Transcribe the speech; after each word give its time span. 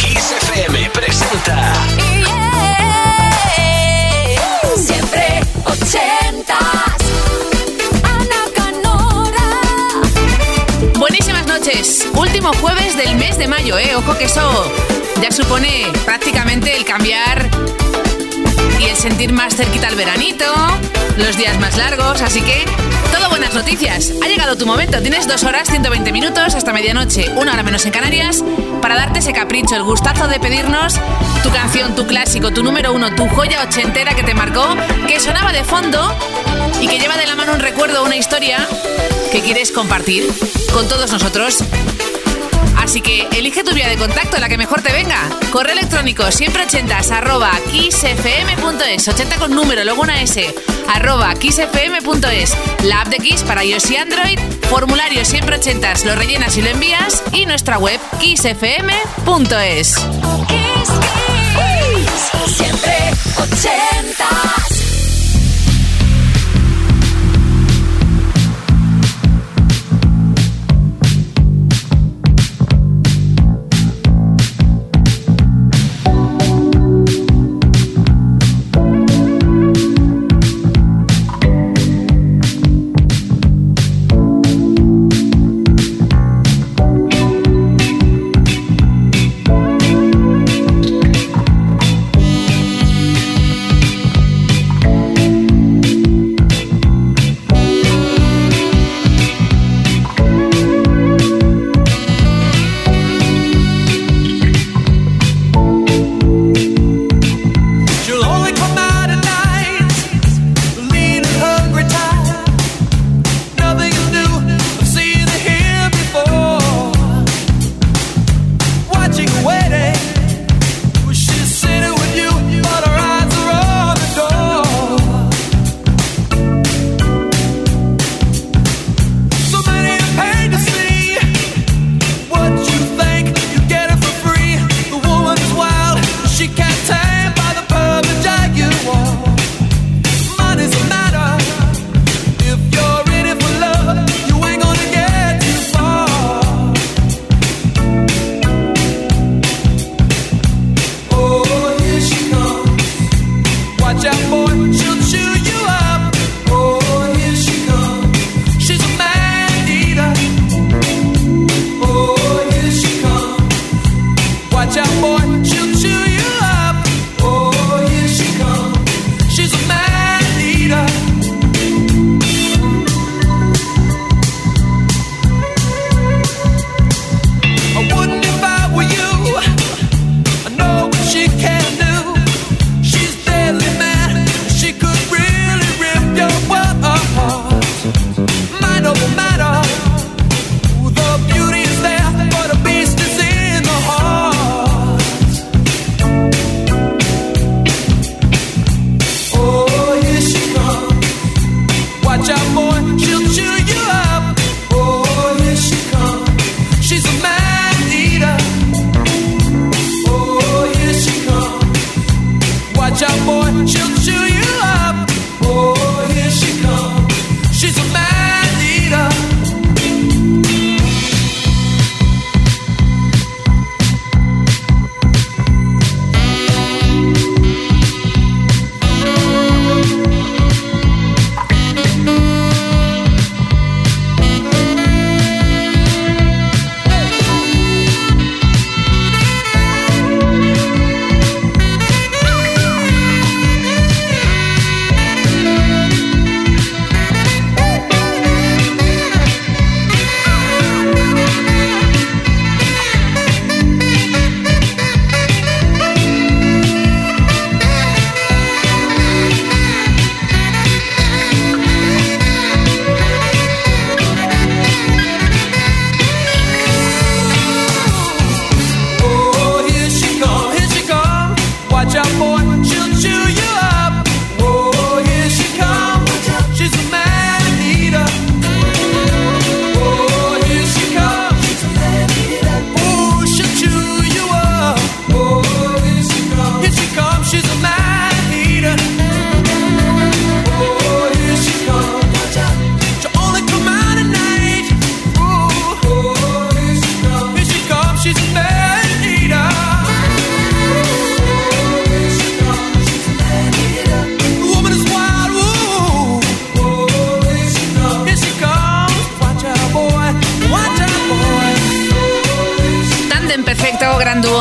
Kiss 0.00 0.32
FM 0.48 0.90
presenta. 0.90 1.72
Siempre 4.76 5.40
ochentas. 5.64 6.58
Ana 8.02 8.42
Canora. 8.54 9.48
Buenísimas 10.98 11.46
noches. 11.46 12.06
Último 12.14 12.52
jueves 12.54 12.96
del 12.96 13.16
mes 13.16 13.36
de 13.36 13.46
mayo, 13.46 13.76
¿eh? 13.78 13.94
Ojo 13.96 14.16
que 14.16 14.24
eso 14.24 14.64
ya 15.20 15.30
supone 15.30 15.92
prácticamente 16.06 16.74
el 16.76 16.86
cambiar 16.86 17.48
y 18.80 18.84
el 18.84 18.96
sentir 18.96 19.32
más 19.32 19.54
cerquita 19.56 19.88
el 19.88 19.94
veranito, 19.94 20.44
los 21.18 21.36
días 21.36 21.58
más 21.60 21.76
largos, 21.76 22.22
así 22.22 22.40
que 22.40 22.64
todo 23.12 23.28
buenas 23.28 23.54
noticias. 23.54 24.12
Ha 24.22 24.28
llegado 24.28 24.56
tu 24.56 24.66
momento. 24.66 25.00
Tienes 25.00 25.28
dos 25.28 25.44
horas, 25.44 25.68
120 25.68 26.10
minutos 26.12 26.54
hasta 26.54 26.72
medianoche, 26.72 27.28
una 27.36 27.52
hora 27.52 27.62
menos 27.62 27.84
en 27.84 27.92
Canarias, 27.92 28.42
para 28.80 28.94
darte 28.94 29.18
ese 29.18 29.32
capricho, 29.32 29.74
el 29.76 29.82
gustazo 29.82 30.28
de 30.28 30.40
pedirnos 30.40 30.94
tu 31.42 31.50
canción, 31.50 31.94
tu 31.94 32.06
clásico, 32.06 32.52
tu 32.52 32.62
número 32.62 32.92
uno, 32.92 33.14
tu 33.14 33.28
joya 33.28 33.62
ochentera 33.62 34.14
que 34.14 34.22
te 34.22 34.34
marcó, 34.34 34.74
que 35.06 35.20
sonaba 35.20 35.52
de 35.52 35.64
fondo 35.64 36.14
y 36.80 36.88
que 36.88 36.98
lleva 36.98 37.16
de 37.16 37.26
la 37.26 37.36
mano 37.36 37.52
un 37.52 37.60
recuerdo, 37.60 38.02
una 38.04 38.16
historia 38.16 38.66
que 39.30 39.42
quieres 39.42 39.72
compartir 39.72 40.24
con 40.72 40.88
todos 40.88 41.12
nosotros. 41.12 41.62
Así 42.80 43.00
que 43.00 43.28
elige 43.36 43.62
tu 43.62 43.72
vía 43.74 43.88
de 43.88 43.96
contacto, 43.96 44.38
la 44.38 44.48
que 44.48 44.58
mejor 44.58 44.82
te 44.82 44.92
venga. 44.92 45.28
Correo 45.50 45.72
electrónico 45.72 46.30
siempre 46.32 46.64
ochentas 46.64 47.10
arroba 47.10 47.50
kissfm.es, 47.70 49.06
80 49.06 49.36
con 49.36 49.54
número, 49.54 49.84
luego 49.84 50.02
una 50.02 50.20
S, 50.22 50.54
arroba 50.88 51.34
kissfm.es, 51.34 52.56
la 52.84 53.02
app 53.02 53.08
de 53.08 53.18
Kiss 53.18 53.42
para 53.42 53.64
iOS 53.64 53.90
y 53.90 53.96
Android, 53.96 54.38
formulario 54.68 55.24
siempre 55.24 55.56
ochentas, 55.56 56.04
lo 56.04 56.14
rellenas 56.14 56.56
y 56.56 56.62
lo 56.62 56.70
envías, 56.70 57.22
y 57.32 57.46
nuestra 57.46 57.78
web 57.78 58.00
kissfm.es. 58.18 59.94
Kiss, 60.48 60.90
Kiss. 61.54 62.56
Siempre 62.56 62.96
ochentas. 63.36 64.59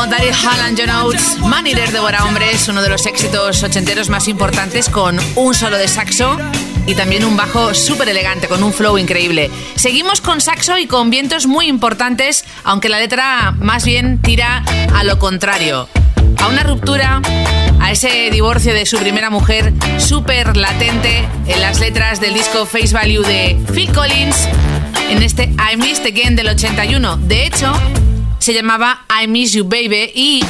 Daryl 0.10 0.34
Hall 0.34 0.76
John 0.76 0.90
Oates. 0.90 1.38
Man 1.40 1.68
Eater 1.68 1.92
devora 1.92 2.26
hombres, 2.26 2.68
uno 2.68 2.82
de 2.82 2.90
los 2.90 3.06
éxitos 3.06 3.62
ochenteros 3.62 4.10
más 4.10 4.28
importantes 4.28 4.90
con 4.90 5.20
un 5.36 5.54
solo 5.54 5.78
de 5.78 5.88
saxo 5.88 6.36
y 6.88 6.96
también 6.96 7.24
un 7.24 7.38
bajo 7.38 7.76
súper 7.76 8.10
elegante 8.10 8.48
con 8.48 8.64
un 8.64 8.74
flow 8.74 8.98
increíble. 8.98 9.52
Seguimos 9.76 10.22
con 10.22 10.42
saxo 10.42 10.80
y 10.80 10.88
con 10.88 11.12
vientos 11.12 11.46
muy 11.46 11.68
importantes, 11.68 12.44
aunque 12.64 12.90
la 12.90 13.00
letra 13.00 13.54
más 13.60 13.86
bien 13.86 14.20
tira 14.22 14.64
a 14.96 15.04
lo 15.04 15.20
contrario. 15.20 15.88
A 16.42 16.48
una 16.48 16.64
ruptura, 16.64 17.22
a 17.80 17.92
ese 17.92 18.32
divorcio 18.32 18.74
de 18.74 18.88
su 18.88 18.98
primera 18.98 19.30
mujer 19.30 19.74
súper 20.00 20.58
latente 20.58 21.28
en 21.46 21.62
las 21.62 21.80
letras 21.80 22.20
del 22.20 22.34
disco 22.34 22.66
Face 22.66 22.94
Value 22.94 23.22
de 23.22 23.60
Phil 23.74 23.92
Collins 23.92 24.48
en 25.10 25.22
este 25.22 25.44
I 25.44 25.78
Missed 25.78 26.06
Again 26.06 26.36
del 26.36 26.48
81. 26.48 27.18
De 27.18 27.46
hecho, 27.46 27.74
se 28.50 28.56
llamaba 28.56 29.06
I 29.22 29.28
Miss 29.28 29.52
You 29.52 29.64
Baby 29.64 30.12
y 30.16 30.44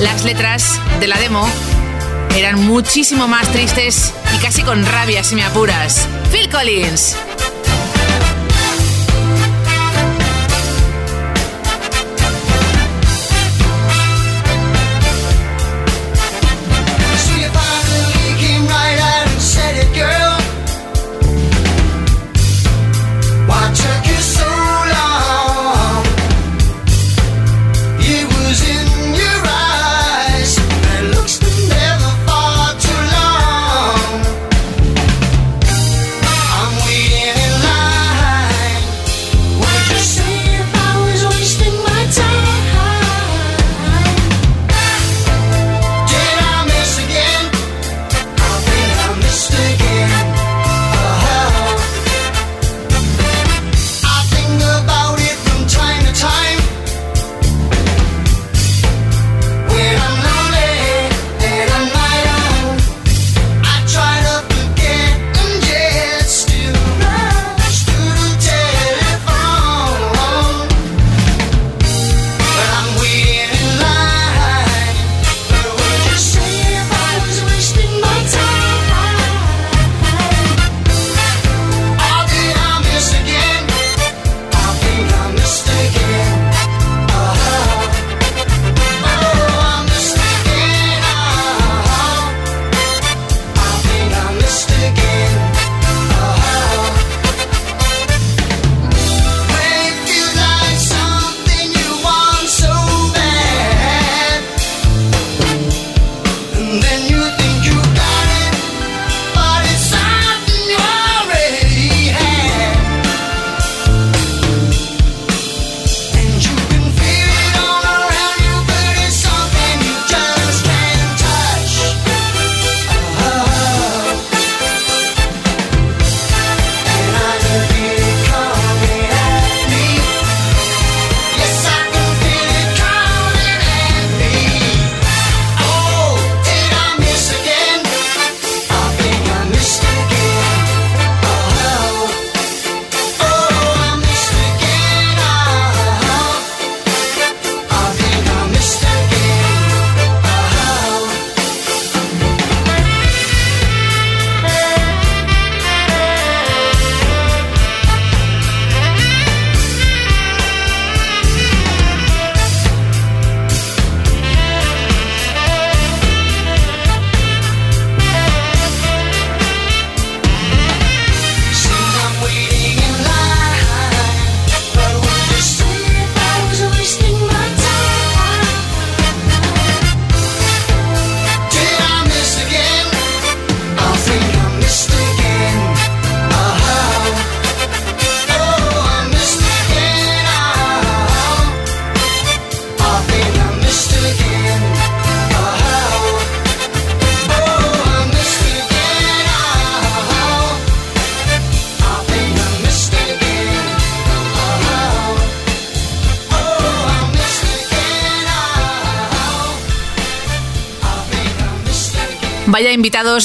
las 0.00 0.24
letras 0.24 0.80
de 0.98 1.06
la 1.06 1.16
demo 1.16 1.48
eran 2.36 2.66
muchísimo 2.66 3.28
más 3.28 3.46
tristes 3.52 4.12
y 4.34 4.38
casi 4.38 4.64
con 4.64 4.84
rabia 4.84 5.22
si 5.22 5.36
me 5.36 5.44
apuras. 5.44 6.08
Phil 6.32 6.50
Collins. 6.50 7.16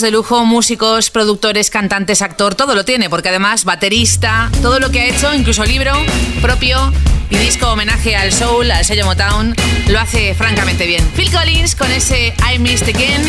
De 0.02 0.12
lujo, 0.12 0.46
músicos, 0.46 1.10
productores, 1.10 1.70
cantantes, 1.70 2.22
actor, 2.22 2.56
todo 2.56 2.76
lo 2.76 2.86
tiene, 2.86 3.10
porque 3.10 3.30
además 3.30 3.64
baterista, 3.64 4.52
todo 4.62 4.80
lo 4.80 4.92
que 4.92 5.02
ha 5.02 5.06
hecho, 5.06 5.34
incluso 5.34 5.64
libro 5.66 5.94
propio 6.42 6.94
y 7.30 7.38
disco 7.38 7.72
homenaje 7.72 8.16
al 8.16 8.32
soul, 8.32 8.70
al 8.70 8.86
sello 8.86 9.06
Motown, 9.06 9.56
lo 9.88 10.00
hace 10.00 10.36
francamente 10.36 10.86
bien. 10.86 11.04
Phil 11.16 11.32
Collins 11.32 11.76
con 11.76 11.92
ese 11.92 12.34
I 12.54 12.60
Missed 12.60 12.96
Again, 12.96 13.24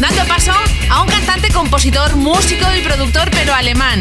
dando 0.00 0.24
paso 0.24 0.52
a 0.90 1.02
un 1.02 1.08
cantante, 1.08 1.50
compositor, 1.50 2.16
músico 2.16 2.66
y 2.74 2.82
productor, 2.82 3.30
pero 3.30 3.54
alemán. 3.54 4.00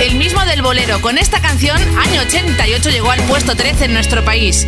El 0.00 0.16
mismo 0.16 0.44
del 0.44 0.62
bolero, 0.62 1.00
con 1.00 1.18
esta 1.18 1.40
canción, 1.40 1.78
año 1.98 2.22
88 2.22 2.90
llegó 2.90 3.10
al 3.10 3.22
puesto 3.24 3.54
13 3.54 3.84
en 3.84 3.94
nuestro 3.94 4.24
país 4.24 4.66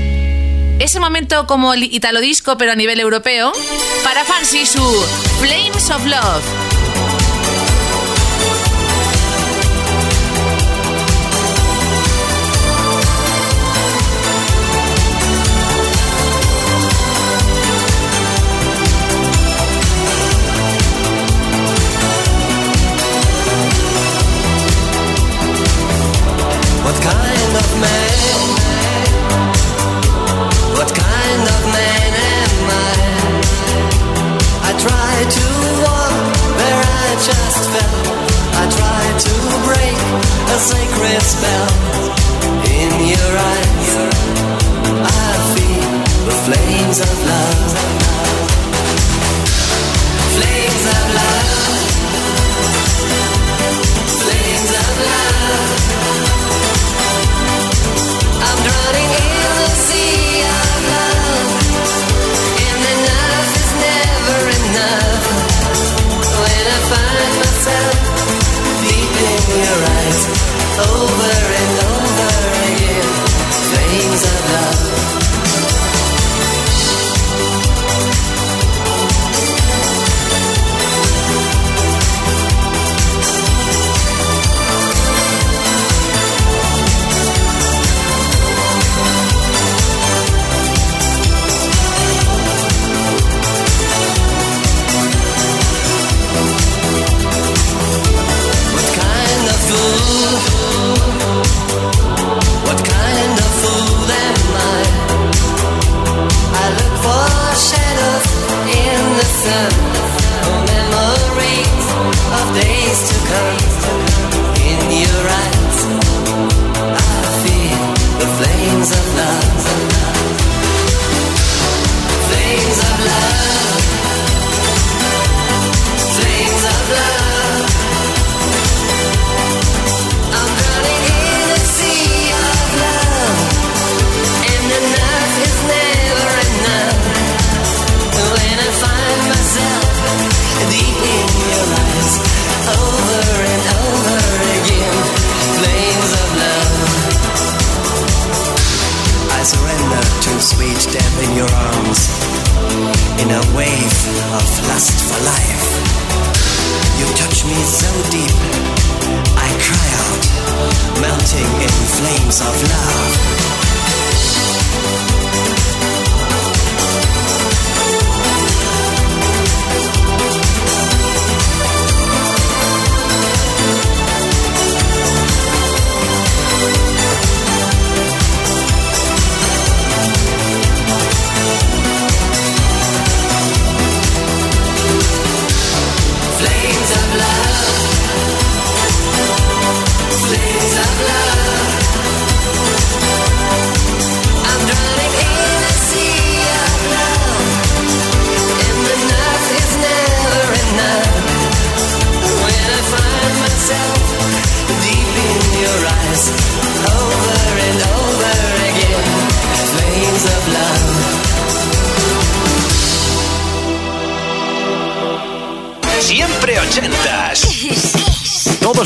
ese 0.78 1.00
momento 1.00 1.46
como 1.46 1.74
el 1.74 1.84
italo 1.84 2.20
disco, 2.20 2.56
pero 2.58 2.72
a 2.72 2.76
nivel 2.76 3.00
europeo, 3.00 3.52
para 4.02 4.24
Fancy 4.24 4.66
su 4.66 4.82
Flames 5.40 5.90
of 5.90 6.04
Love. 6.06 6.73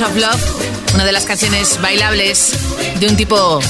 Of 0.00 0.14
Love, 0.16 0.94
una 0.94 1.04
de 1.06 1.12
las 1.12 1.24
canciones 1.24 1.80
bailables 1.80 2.52
de 3.00 3.06
un 3.06 3.16
tipo 3.16 3.60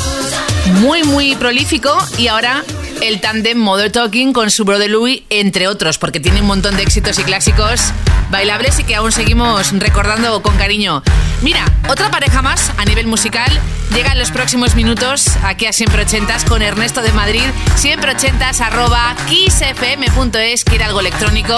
muy, 0.81 1.05
muy 1.05 1.37
prolífico 1.37 1.97
y 2.19 2.27
ahora 2.27 2.65
el 3.01 3.21
tándem 3.21 3.57
Mother 3.57 3.93
Talking 3.93 4.33
con 4.33 4.51
su 4.51 4.65
brother 4.65 4.91
Louis, 4.91 5.23
entre 5.31 5.69
otros, 5.69 5.99
porque 5.99 6.19
tiene 6.19 6.41
un 6.41 6.49
montón 6.49 6.77
de 6.77 6.83
éxitos 6.83 7.19
y 7.21 7.23
clásicos 7.23 7.93
bailables 8.31 8.79
y 8.81 8.85
que 8.85 8.97
aún 8.97 9.13
seguimos 9.13 9.71
recordando 9.79 10.43
con 10.43 10.57
cariño. 10.57 11.03
Mira, 11.43 11.65
otra 11.89 12.11
pareja 12.11 12.43
más 12.43 12.73
a 12.77 12.85
nivel 12.85 13.07
musical 13.07 13.51
llega 13.95 14.11
en 14.11 14.19
los 14.19 14.33
próximos 14.33 14.75
minutos 14.75 15.29
aquí 15.45 15.67
a 15.67 15.73
Siempre 15.73 16.03
Ochentas 16.03 16.45
con 16.45 16.61
Ernesto 16.61 17.03
de 17.03 17.13
Madrid, 17.13 17.45
siempre 17.77 18.11
ochentas 18.11 18.61
arroba 18.61 19.15
kissfm.es, 19.29 20.65
que 20.65 20.75
era 20.75 20.87
algo 20.87 21.01
electrónico. 21.01 21.57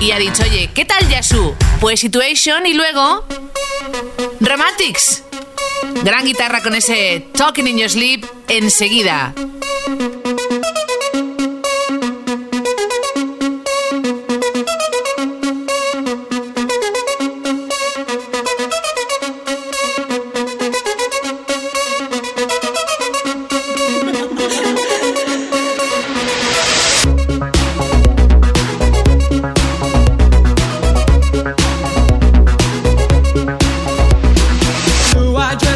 Y 0.00 0.12
ha 0.12 0.18
dicho, 0.18 0.44
oye, 0.44 0.70
¿qué 0.74 0.86
tal 0.86 1.06
Yasu? 1.10 1.54
Pues 1.78 2.00
Situation 2.00 2.64
y 2.64 2.72
luego 2.72 3.26
Romantics. 4.40 5.22
Gran 6.02 6.24
guitarra 6.24 6.62
con 6.62 6.74
ese 6.74 7.26
Talking 7.34 7.66
in 7.66 7.78
Your 7.78 7.90
Sleep 7.90 8.24
enseguida. 8.48 9.34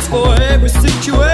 for 0.09 0.41
every 0.43 0.69
situation. 0.69 1.34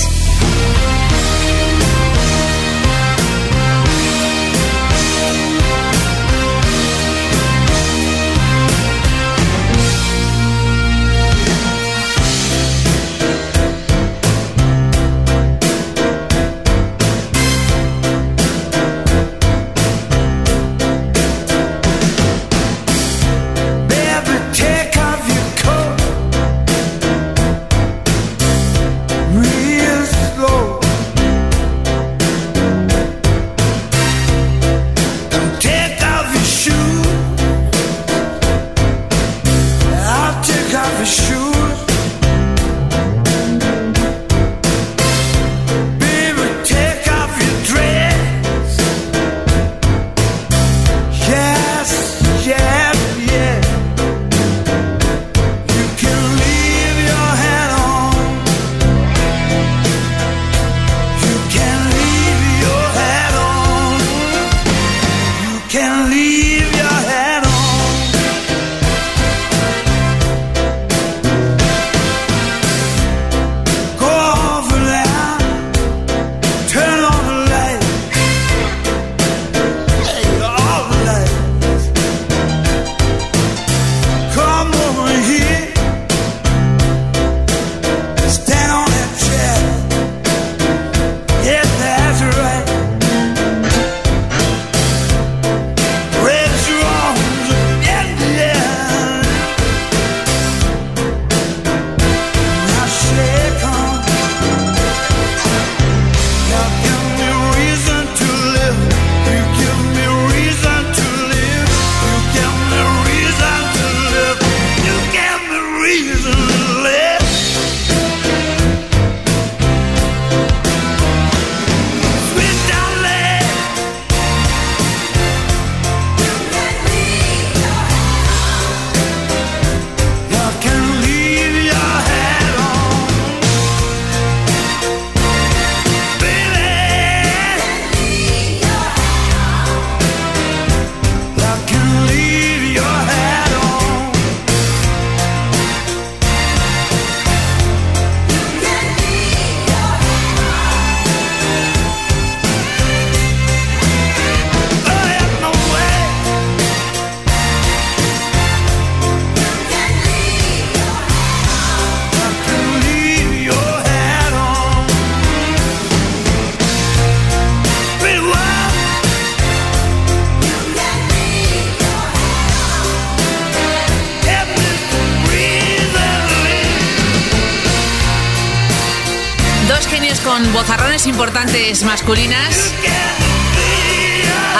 Masculinas 181.83 182.73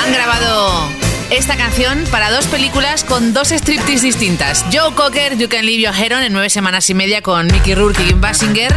han 0.04 0.14
grabado 0.14 0.90
esta 1.30 1.56
canción 1.56 2.04
para 2.12 2.32
dos 2.32 2.48
películas 2.48 3.04
con 3.04 3.34
dos 3.34 3.52
striptease 3.52 4.06
distintas. 4.06 4.66
Joe 4.72 4.94
Cocker, 4.96 5.38
You 5.38 5.50
Can 5.50 5.66
Leave 5.66 5.82
Your 5.82 5.96
Head 5.96 6.18
On 6.18 6.24
en 6.24 6.34
nueve 6.34 6.50
semanas 6.50 6.90
y 6.90 6.94
media 6.94 7.22
con 7.22 7.48
Mickey 7.48 7.76
Rourke 7.76 8.02
y 8.04 8.08
Kim 8.08 8.22
Basinger. 8.22 8.74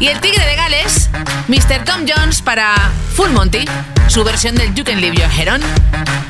Y 0.00 0.08
el 0.08 0.20
tigre 0.20 0.44
de 0.46 0.56
Gales, 0.56 1.10
Mr. 1.48 1.84
Tom 1.84 2.06
Jones 2.06 2.42
para 2.42 2.74
Full 3.14 3.30
Monty, 3.30 3.64
su 4.06 4.24
versión 4.24 4.54
del 4.54 4.74
You 4.74 4.84
Can 4.84 5.00
Leave 5.00 5.16
Your 5.16 5.30
Head 5.30 5.54
On. 5.54 5.60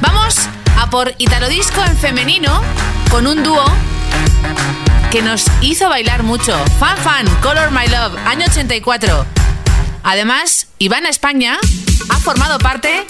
Vamos 0.00 0.36
a 0.78 0.90
por 0.90 1.14
Italo 1.18 1.48
Disco 1.48 1.82
en 1.84 1.96
femenino 1.96 2.62
con 3.10 3.26
un 3.26 3.42
dúo 3.42 3.64
que 5.10 5.22
nos 5.22 5.44
hizo 5.60 5.88
bailar 5.88 6.22
mucho. 6.22 6.56
Fan 6.78 6.96
Fan, 6.98 7.26
Color 7.42 7.70
My 7.70 7.86
Love, 7.86 8.16
año 8.26 8.46
84. 8.46 9.37
Además, 10.10 10.68
Ivana 10.78 11.10
España 11.10 11.58
ha 12.08 12.18
formado 12.18 12.58
parte 12.58 13.04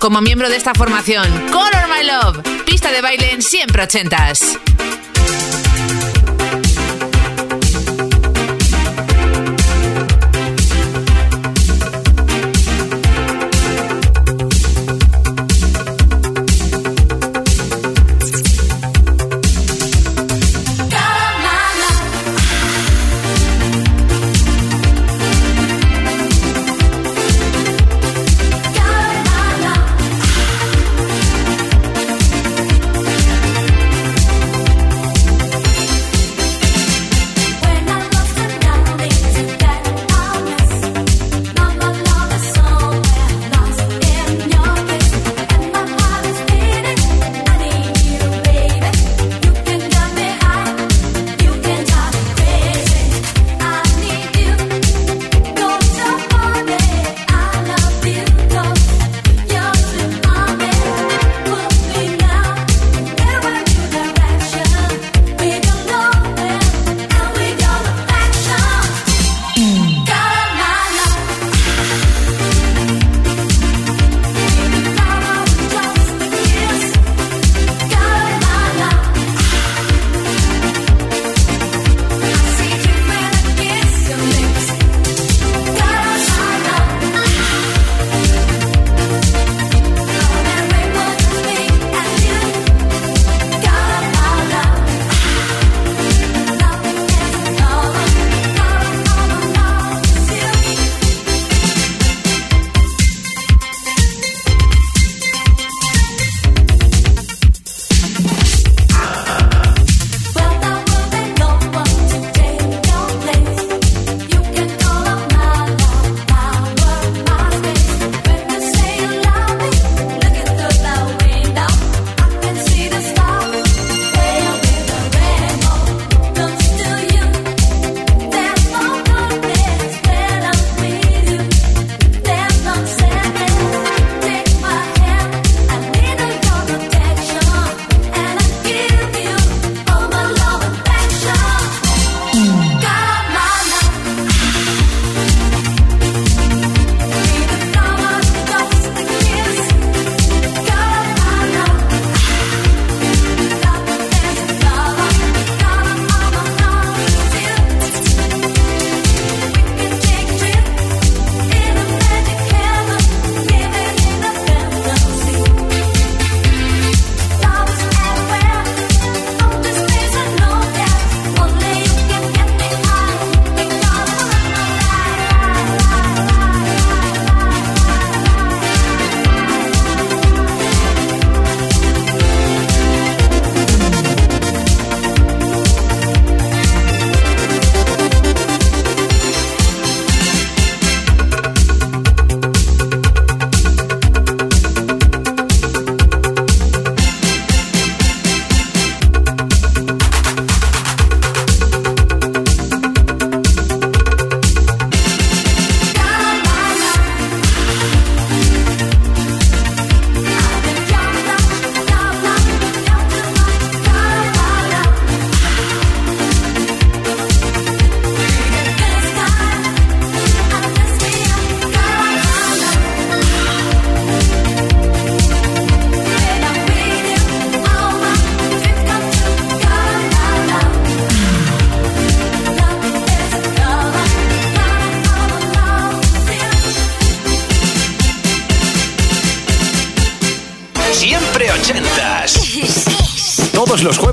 como 0.00 0.20
miembro 0.20 0.48
de 0.48 0.56
esta 0.56 0.74
formación. 0.74 1.24
Color 1.52 1.86
My 1.88 2.04
Love, 2.04 2.64
pista 2.64 2.90
de 2.90 3.00
baile 3.00 3.30
en 3.30 3.42
siempre 3.42 3.84
ochentas. 3.84 4.58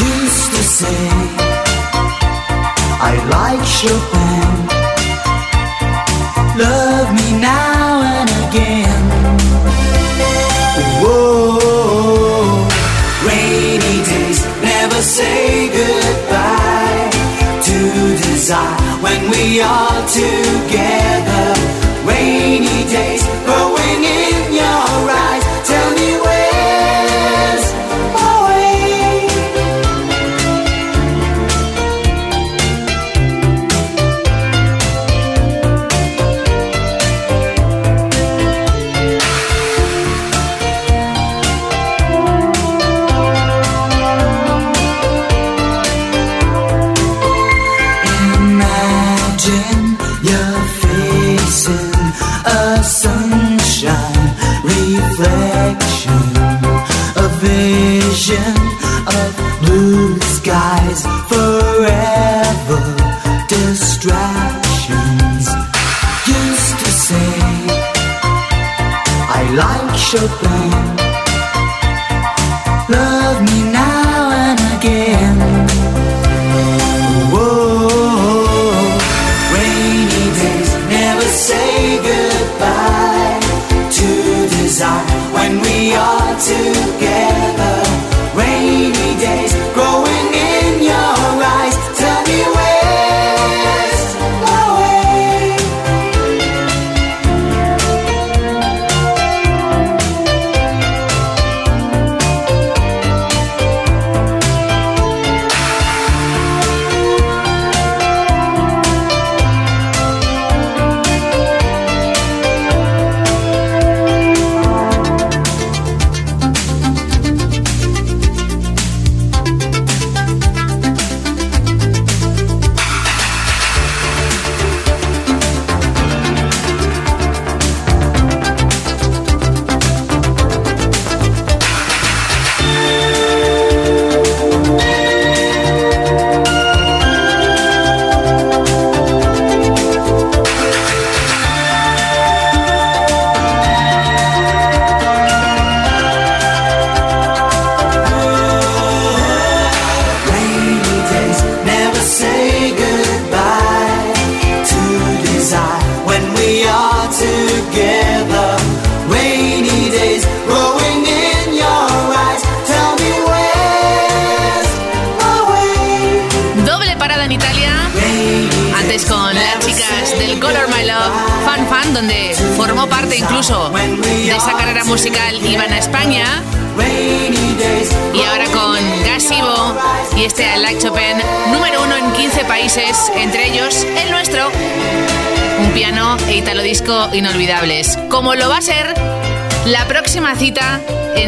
Used 0.00 0.50
to 0.56 0.62
say, 0.78 1.08
I 3.10 3.12
like 3.36 3.64
Chopin, 3.76 4.48
love 6.58 7.08
me 7.18 7.28
now 7.40 8.02
and 8.16 8.30
again. 8.46 9.04
Whoa, 11.02 12.66
rainy 13.26 13.98
days 14.10 14.40
never 14.62 15.00
say 15.02 15.68
goodbye 15.68 17.10
to 17.66 17.76
desire 18.26 18.80
when 19.02 19.30
we 19.30 19.60
are 19.60 20.08
together. 20.08 21.11
Show 70.12 70.28
down. 70.42 70.61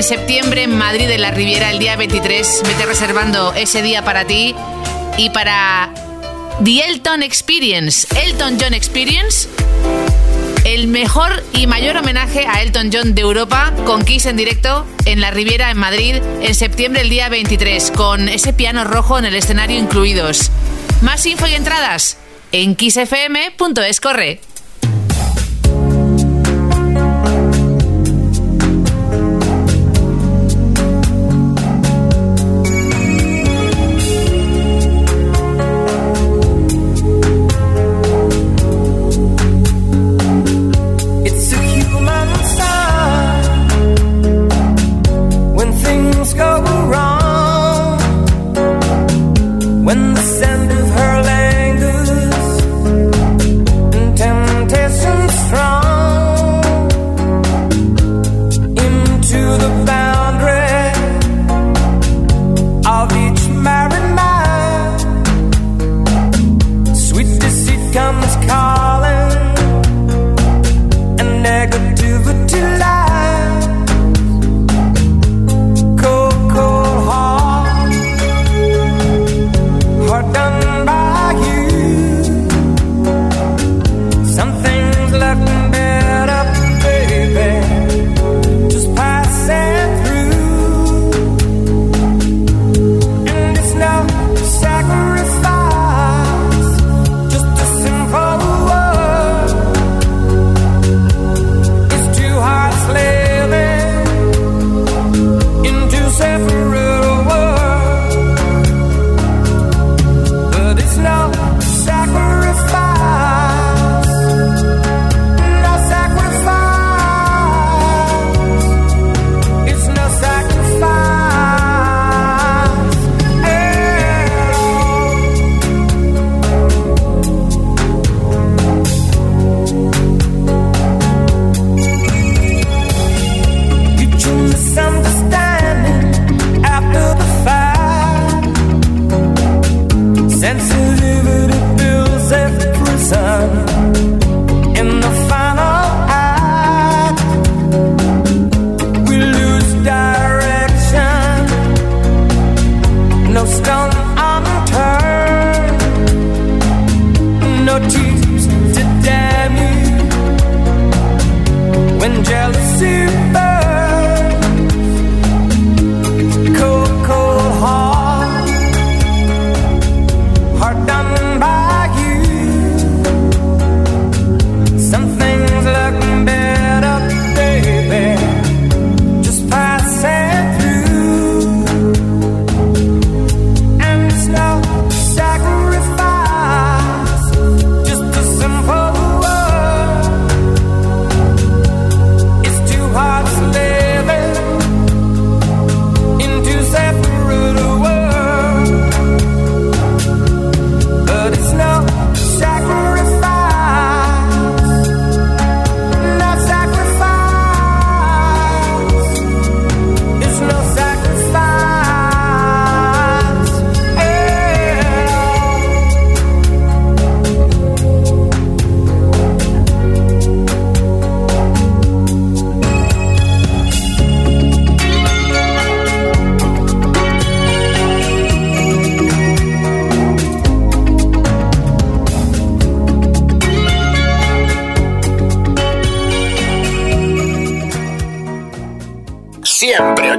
Septiembre 0.05 0.65
en 0.65 0.77
Madrid 0.77 1.09
de 1.09 1.17
la 1.17 1.31
Riviera 1.31 1.71
el 1.71 1.79
día 1.79 1.97
23. 1.97 2.63
Vete 2.67 2.85
reservando 2.85 3.55
ese 3.55 3.81
día 3.81 4.05
para 4.05 4.27
ti 4.27 4.55
y 5.17 5.31
para 5.31 5.95
The 6.63 6.91
Elton 6.91 7.23
Experience. 7.23 8.07
Elton 8.15 8.59
John 8.61 8.75
Experience 8.75 9.49
el 10.65 10.89
mejor 10.89 11.43
y 11.55 11.67
mayor 11.67 11.97
homenaje 11.97 12.47
a 12.47 12.61
Elton 12.61 12.91
John 12.93 13.15
de 13.15 13.23
Europa 13.23 13.73
con 13.87 14.05
Kiss 14.05 14.27
en 14.27 14.37
directo 14.37 14.87
en 15.07 15.23
la 15.23 15.31
Riviera 15.31 15.71
en 15.71 15.79
Madrid 15.79 16.17
en 16.43 16.55
septiembre 16.55 17.01
el 17.01 17.09
día 17.09 17.31
23 17.31 17.91
con 17.91 18.29
ese 18.29 18.53
piano 18.53 18.85
rojo 18.85 19.19
en 19.19 19.25
el 19.25 19.35
escenario 19.35 19.79
incluidos. 19.79 20.51
Más 21.01 21.25
info 21.25 21.47
y 21.47 21.55
entradas 21.55 22.19
en 22.53 22.77
kissfm.es 22.77 24.01
corre. 24.01 24.41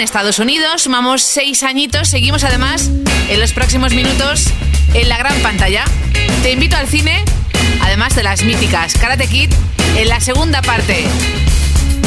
En 0.00 0.04
Estados 0.04 0.38
Unidos. 0.38 0.82
Sumamos 0.82 1.20
6 1.22 1.62
añitos. 1.62 2.08
Seguimos 2.08 2.42
además 2.44 2.90
en 3.28 3.38
los 3.38 3.52
próximos 3.52 3.92
minutos 3.92 4.46
en 4.94 5.10
la 5.10 5.18
gran 5.18 5.38
pantalla. 5.42 5.84
Te 6.42 6.52
invito 6.52 6.76
al 6.76 6.88
cine, 6.88 7.22
además 7.82 8.16
de 8.16 8.22
las 8.22 8.42
míticas 8.42 8.94
Karate 8.94 9.26
Kid, 9.26 9.50
en 9.96 10.08
la 10.08 10.20
segunda 10.20 10.62
parte. 10.62 11.04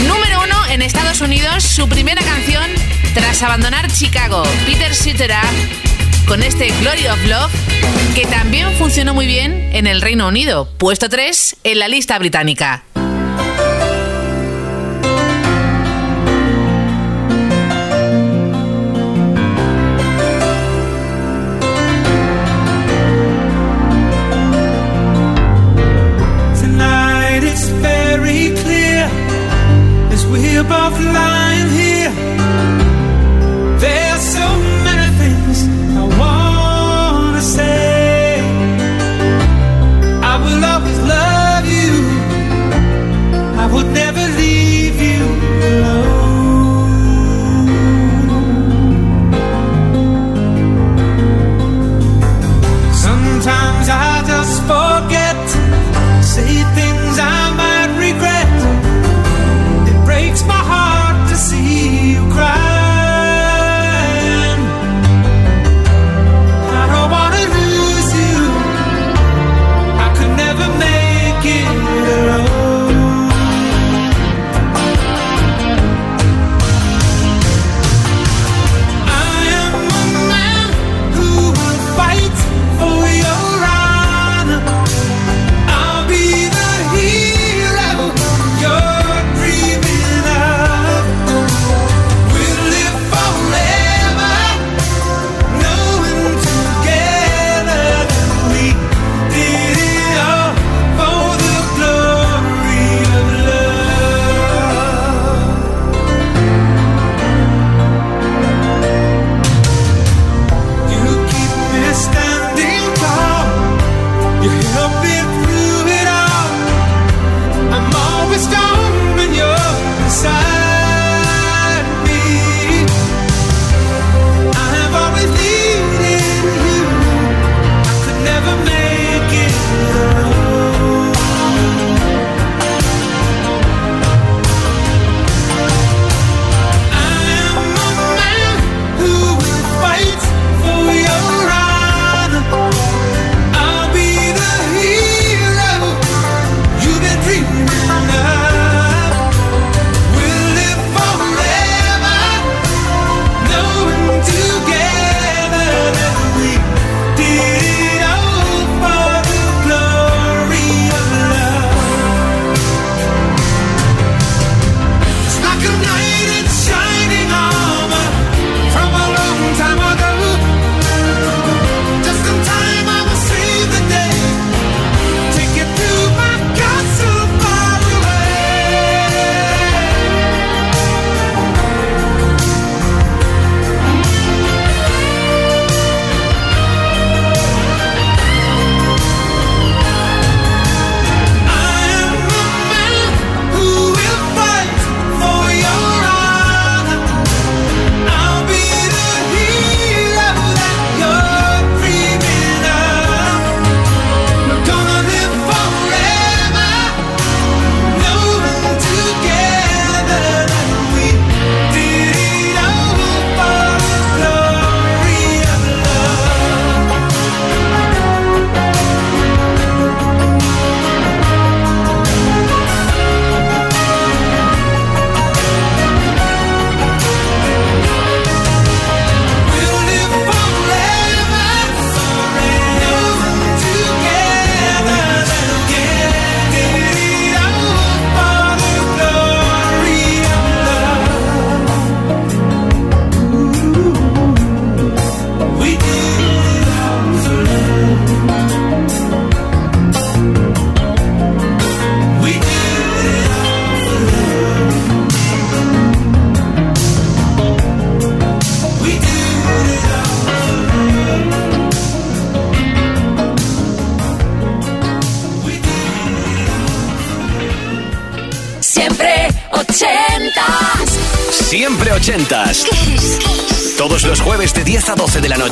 Número 0.07 0.41
1 0.43 0.67
en 0.71 0.81
Estados 0.81 1.21
Unidos, 1.21 1.63
su 1.63 1.87
primera 1.87 2.21
canción 2.23 2.65
tras 3.13 3.43
abandonar 3.43 3.91
Chicago. 3.91 4.41
Peter 4.65 4.95
Cetera 4.95 5.43
con 6.27 6.41
este 6.41 6.69
Glory 6.79 7.05
of 7.07 7.23
Love, 7.25 7.51
que 8.15 8.25
también 8.25 8.73
funcionó 8.77 9.13
muy 9.13 9.27
bien 9.27 9.69
en 9.71 9.85
el 9.85 10.01
Reino 10.01 10.27
Unido, 10.27 10.67
puesto 10.79 11.09
3 11.09 11.57
en 11.63 11.77
la 11.77 11.87
lista 11.87 12.17
británica. 12.17 12.85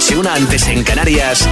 noche, 0.02 0.18
una 0.18 0.34
antes 0.34 0.68
en 0.68 0.84
Canarias. 0.84 1.48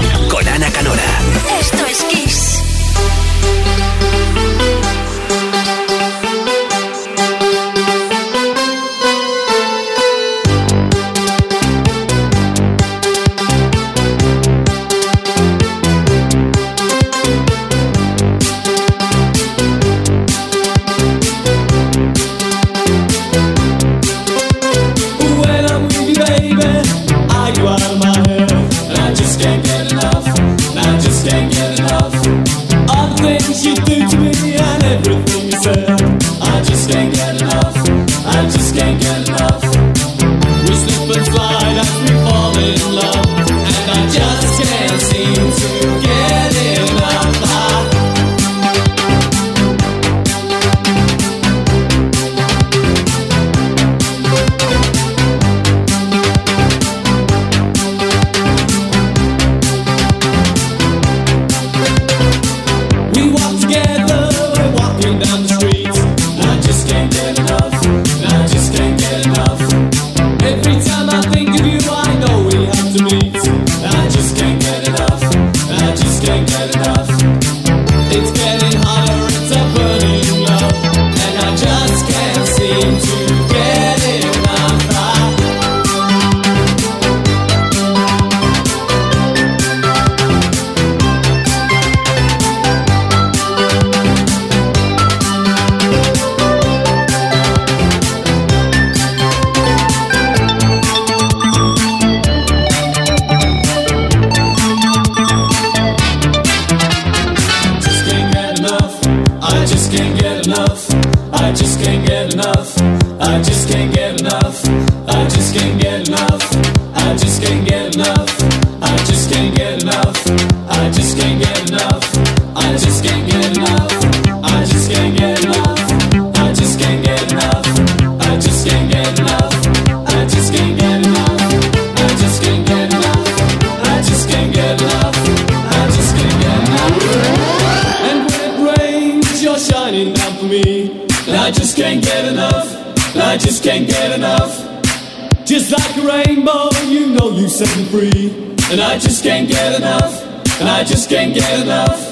free. 147.99 148.55
And 148.71 148.79
I 148.79 148.97
just 148.97 149.23
can't 149.23 149.47
get 149.49 149.75
enough. 149.75 150.23
And 150.59 150.69
I 150.69 150.83
just 150.83 151.09
can't 151.09 151.33
get 151.33 151.61
enough. 151.61 152.08